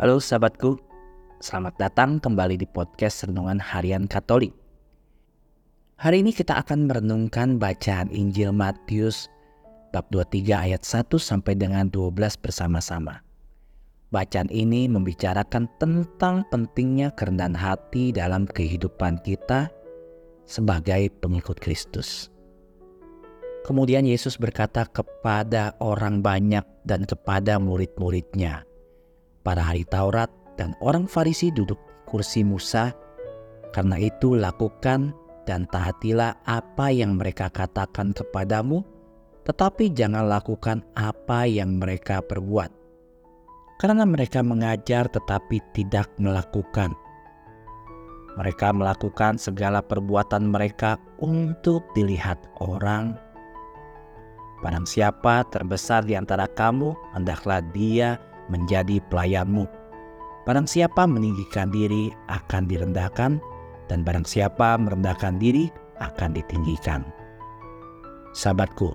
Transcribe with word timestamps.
Halo 0.00 0.16
sahabatku, 0.16 0.80
selamat 1.44 1.76
datang 1.76 2.24
kembali 2.24 2.56
di 2.56 2.64
podcast 2.64 3.28
Renungan 3.28 3.60
Harian 3.60 4.08
Katolik. 4.08 4.48
Hari 6.00 6.24
ini 6.24 6.32
kita 6.32 6.56
akan 6.56 6.88
merenungkan 6.88 7.60
bacaan 7.60 8.08
Injil 8.08 8.48
Matius 8.48 9.28
bab 9.92 10.08
23 10.08 10.72
ayat 10.72 10.88
1 10.88 11.04
sampai 11.20 11.52
dengan 11.52 11.92
12 11.92 12.16
bersama-sama. 12.40 13.20
Bacaan 14.08 14.48
ini 14.48 14.88
membicarakan 14.88 15.68
tentang 15.76 16.48
pentingnya 16.48 17.12
kerendahan 17.12 17.52
hati 17.52 18.08
dalam 18.16 18.48
kehidupan 18.48 19.20
kita 19.20 19.68
sebagai 20.48 21.12
pengikut 21.20 21.60
Kristus. 21.60 22.32
Kemudian 23.68 24.08
Yesus 24.08 24.40
berkata 24.40 24.88
kepada 24.88 25.76
orang 25.76 26.24
banyak 26.24 26.64
dan 26.88 27.04
kepada 27.04 27.60
murid-muridnya, 27.60 28.64
para 29.50 29.66
ahli 29.66 29.82
Taurat 29.82 30.30
dan 30.54 30.78
orang 30.78 31.10
Farisi 31.10 31.50
duduk 31.50 32.06
kursi 32.06 32.46
Musa. 32.46 32.94
Karena 33.74 33.98
itu 33.98 34.38
lakukan 34.38 35.10
dan 35.42 35.66
taatilah 35.74 36.38
apa 36.46 36.94
yang 36.94 37.18
mereka 37.18 37.50
katakan 37.50 38.14
kepadamu, 38.14 38.86
tetapi 39.42 39.90
jangan 39.90 40.30
lakukan 40.30 40.86
apa 40.94 41.50
yang 41.50 41.82
mereka 41.82 42.22
perbuat. 42.22 42.70
Karena 43.82 44.06
mereka 44.06 44.46
mengajar 44.46 45.10
tetapi 45.10 45.58
tidak 45.74 46.06
melakukan. 46.22 46.94
Mereka 48.38 48.70
melakukan 48.70 49.34
segala 49.34 49.82
perbuatan 49.82 50.46
mereka 50.46 50.94
untuk 51.18 51.82
dilihat 51.98 52.38
orang. 52.62 53.18
Barang 54.62 54.86
siapa 54.86 55.42
terbesar 55.50 56.06
di 56.06 56.14
antara 56.14 56.46
kamu, 56.46 56.94
hendaklah 57.18 57.58
dia 57.74 58.29
menjadi 58.50 58.98
pelayanmu. 59.08 59.64
Barang 60.44 60.66
siapa 60.66 61.06
meninggikan 61.06 61.70
diri 61.70 62.10
akan 62.26 62.66
direndahkan, 62.66 63.38
dan 63.86 63.98
barang 64.02 64.26
siapa 64.26 64.74
merendahkan 64.76 65.38
diri 65.38 65.70
akan 66.02 66.34
ditinggikan. 66.34 67.06
Sahabatku, 68.34 68.94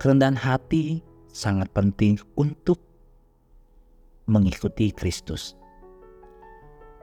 kerendahan 0.00 0.36
hati 0.36 1.04
sangat 1.32 1.68
penting 1.72 2.16
untuk 2.36 2.80
mengikuti 4.28 4.88
Kristus. 4.92 5.56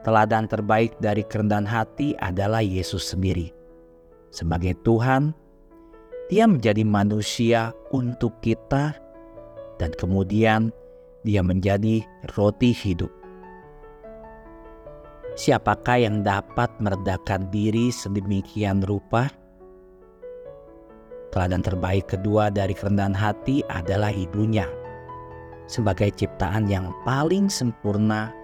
Teladan 0.02 0.50
terbaik 0.50 0.98
dari 0.98 1.22
kerendahan 1.22 1.70
hati 1.70 2.18
adalah 2.18 2.66
Yesus 2.66 3.14
sendiri. 3.14 3.54
Sebagai 4.34 4.74
Tuhan, 4.82 5.38
Dia 6.32 6.48
menjadi 6.48 6.88
manusia 6.88 7.76
untuk 7.92 8.40
kita, 8.40 8.96
dan 9.76 9.92
kemudian 10.00 10.72
dia 11.22 11.46
menjadi 11.46 12.02
roti 12.34 12.74
hidup. 12.74 13.10
Siapakah 15.38 15.98
yang 16.04 16.28
dapat 16.28 16.70
meredakan 16.84 17.48
diri 17.50 17.88
sedemikian 17.88 18.84
rupa? 18.84 19.32
Teladan 21.32 21.64
terbaik 21.64 22.12
kedua 22.12 22.52
dari 22.52 22.76
kerendahan 22.76 23.16
hati 23.16 23.64
adalah 23.72 24.12
ibunya. 24.12 24.68
Sebagai 25.72 26.12
ciptaan 26.12 26.68
yang 26.68 26.92
paling 27.08 27.48
sempurna, 27.48 28.36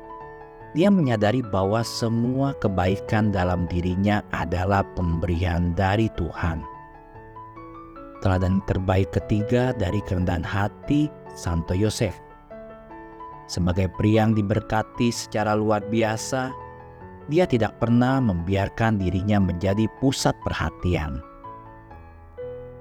dia 0.71 0.87
menyadari 0.87 1.43
bahwa 1.43 1.83
semua 1.83 2.55
kebaikan 2.63 3.35
dalam 3.35 3.67
dirinya 3.67 4.23
adalah 4.31 4.87
pemberian 4.95 5.75
dari 5.75 6.07
Tuhan. 6.15 6.63
Teladan 8.23 8.63
terbaik 8.63 9.11
ketiga 9.11 9.75
dari 9.75 9.99
kerendahan 10.07 10.47
hati 10.47 11.11
Santo 11.35 11.75
Yosef 11.75 12.26
sebagai 13.47 13.87
pria 13.95 14.27
yang 14.27 14.35
diberkati 14.35 15.09
secara 15.09 15.55
luar 15.55 15.83
biasa, 15.87 16.51
dia 17.27 17.43
tidak 17.47 17.79
pernah 17.79 18.19
membiarkan 18.23 18.99
dirinya 18.99 19.39
menjadi 19.39 19.87
pusat 19.99 20.35
perhatian. 20.43 21.19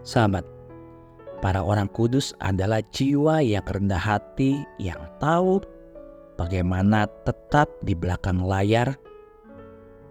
Sahabat, 0.07 0.47
para 1.43 1.63
orang 1.63 1.91
kudus 1.91 2.31
adalah 2.39 2.79
jiwa 2.95 3.43
yang 3.43 3.67
rendah 3.67 3.99
hati 3.99 4.63
yang 4.79 5.03
tahu 5.19 5.59
bagaimana 6.39 7.11
tetap 7.27 7.67
di 7.83 7.95
belakang 7.99 8.39
layar 8.39 8.95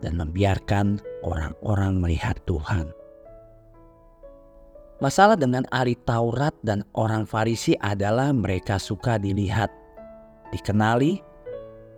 dan 0.04 0.20
membiarkan 0.20 1.00
orang-orang 1.24 2.00
melihat 2.04 2.36
Tuhan. 2.44 2.92
Masalah 5.04 5.36
dengan 5.36 5.68
ahli 5.76 5.96
Taurat 6.08 6.56
dan 6.64 6.84
orang 6.96 7.28
Farisi 7.28 7.76
adalah 7.84 8.32
mereka 8.32 8.80
suka 8.80 9.20
dilihat 9.20 9.68
dikenali, 10.54 11.22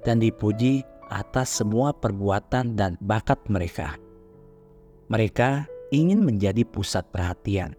dan 0.06 0.24
dipuji 0.24 0.85
atas 1.12 1.63
semua 1.63 1.96
perbuatan 1.96 2.75
dan 2.75 2.96
bakat 3.03 3.40
mereka. 3.47 3.96
Mereka 5.08 5.68
ingin 5.96 6.24
menjadi 6.24 6.68
pusat 6.68 7.08
perhatian. 7.12 7.75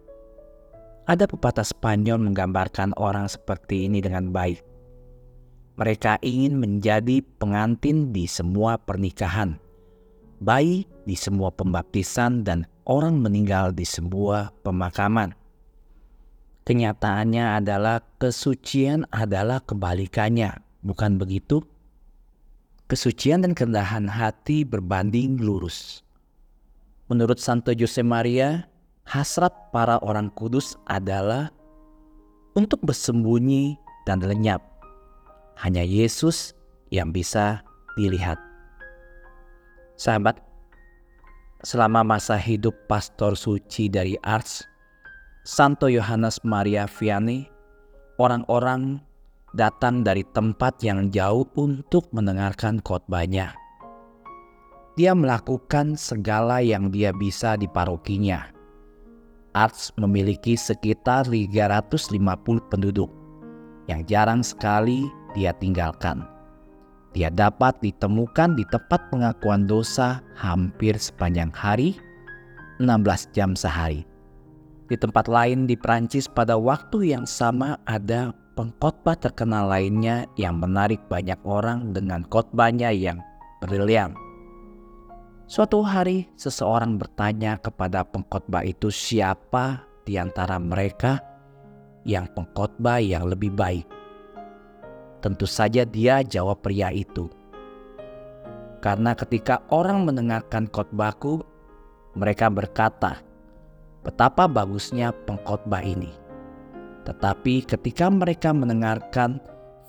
Ada 1.09 1.25
pepatah 1.25 1.65
Spanyol 1.65 2.21
menggambarkan 2.21 2.93
orang 2.97 3.25
seperti 3.25 3.89
ini 3.89 4.01
dengan 4.01 4.29
baik. 4.29 4.61
Mereka 5.79 6.21
ingin 6.21 6.59
menjadi 6.59 7.23
pengantin 7.39 8.11
di 8.11 8.27
semua 8.27 8.75
pernikahan, 8.75 9.57
bayi 10.43 10.83
di 11.07 11.15
semua 11.15 11.49
pembaptisan, 11.55 12.43
dan 12.43 12.67
orang 12.83 13.15
meninggal 13.23 13.71
di 13.71 13.87
sebuah 13.87 14.51
pemakaman. 14.61 15.38
Kenyataannya 16.69 17.57
adalah 17.57 18.05
kesucian 18.21 19.09
adalah 19.09 19.57
kebalikannya 19.65 20.69
Bukan 20.79 21.19
begitu? 21.19 21.59
Kesucian 22.87 23.43
dan 23.43 23.51
kerendahan 23.51 24.07
hati 24.07 24.63
berbanding 24.63 25.37
lurus. 25.37 26.01
Menurut 27.11 27.37
Santo 27.37 27.75
Jose 27.75 27.99
Maria, 27.99 28.65
hasrat 29.03 29.51
para 29.75 29.99
orang 29.99 30.31
kudus 30.31 30.79
adalah 30.87 31.51
untuk 32.55 32.79
bersembunyi 32.81 33.75
dan 34.07 34.23
lenyap. 34.23 34.63
Hanya 35.59 35.83
Yesus 35.83 36.55
yang 36.89 37.11
bisa 37.11 37.61
dilihat. 37.99 38.39
Sahabat, 39.99 40.39
selama 41.59 42.07
masa 42.07 42.39
hidup 42.39 42.73
pastor 42.87 43.35
suci 43.35 43.91
dari 43.91 44.15
Ars, 44.23 44.63
Santo 45.49 45.89
Yohanes 45.89 46.45
Maria 46.45 46.85
Vianney, 46.85 47.49
orang-orang 48.21 49.01
datang 49.57 50.05
dari 50.05 50.21
tempat 50.21 50.77
yang 50.85 51.09
jauh 51.09 51.41
untuk 51.57 52.05
mendengarkan 52.13 52.77
khotbahnya. 52.85 53.57
Dia 54.93 55.17
melakukan 55.17 55.97
segala 55.97 56.61
yang 56.61 56.93
dia 56.93 57.09
bisa 57.17 57.57
di 57.57 57.65
parokinya. 57.65 58.45
Arts 59.57 59.89
memiliki 59.97 60.53
sekitar 60.53 61.25
350 61.25 62.13
penduduk 62.69 63.09
yang 63.89 64.05
jarang 64.05 64.45
sekali 64.45 65.09
dia 65.33 65.49
tinggalkan. 65.57 66.29
Dia 67.17 67.33
dapat 67.33 67.73
ditemukan 67.81 68.53
di 68.53 68.69
tempat 68.69 69.01
pengakuan 69.09 69.65
dosa 69.65 70.21
hampir 70.37 70.93
sepanjang 70.93 71.49
hari, 71.57 71.97
16 72.77 73.33
jam 73.33 73.57
sehari. 73.57 74.08
Di 74.89 74.97
tempat 74.97 75.29
lain 75.29 75.69
di 75.69 75.77
Prancis 75.77 76.25
pada 76.25 76.57
waktu 76.57 77.13
yang 77.13 77.29
sama 77.29 77.77
ada 77.85 78.33
pengkhotbah 78.57 79.13
terkenal 79.21 79.69
lainnya 79.69 80.25
yang 80.33 80.57
menarik 80.57 80.97
banyak 81.05 81.37
orang 81.45 81.93
dengan 81.93 82.25
khotbahnya 82.25 82.89
yang 82.89 83.21
brilian. 83.61 84.17
Suatu 85.45 85.85
hari 85.85 86.25
seseorang 86.33 86.97
bertanya 86.97 87.61
kepada 87.61 88.01
pengkhotbah 88.01 88.65
itu 88.65 88.89
siapa 88.89 89.85
di 90.09 90.17
antara 90.17 90.57
mereka 90.57 91.21
yang 92.01 92.25
pengkhotbah 92.33 92.97
yang 92.97 93.29
lebih 93.29 93.53
baik. 93.53 93.85
Tentu 95.21 95.45
saja 95.45 95.85
dia 95.85 96.25
jawab 96.25 96.65
pria 96.65 96.89
itu. 96.89 97.29
Karena 98.81 99.13
ketika 99.13 99.61
orang 99.69 100.07
mendengarkan 100.09 100.65
khotbahku, 100.71 101.45
mereka 102.17 102.47
berkata, 102.47 103.28
betapa 104.09 104.49
bagusnya 104.49 105.13
pengkhotbah 105.29 105.85
ini. 105.85 106.09
Tetapi 107.05 107.61
ketika 107.69 108.09
mereka 108.09 108.49
mendengarkan 108.49 109.37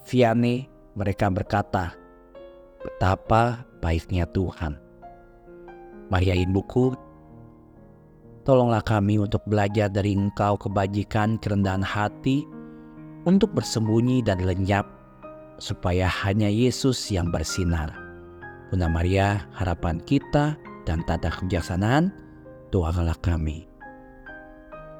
Vianney, 0.05 0.69
mereka 0.93 1.33
berkata, 1.33 1.97
betapa 2.85 3.65
baiknya 3.81 4.29
Tuhan. 4.29 4.77
Maria 6.13 6.37
Ibuku, 6.37 6.93
tolonglah 8.45 8.85
kami 8.85 9.17
untuk 9.17 9.41
belajar 9.49 9.89
dari 9.89 10.13
Engkau 10.13 10.61
kebajikan 10.61 11.41
kerendahan 11.41 11.85
hati, 11.85 12.45
untuk 13.25 13.53
bersembunyi 13.57 14.21
dan 14.21 14.45
lenyap, 14.45 14.85
supaya 15.61 16.09
hanya 16.09 16.49
Yesus 16.49 17.09
yang 17.09 17.33
bersinar. 17.33 17.93
Bunda 18.69 18.89
Maria, 18.89 19.49
harapan 19.57 20.01
kita 20.05 20.57
dan 20.85 21.05
tata 21.05 21.31
kebijaksanaan, 21.31 22.11
doakanlah 22.75 23.19
kami. 23.23 23.70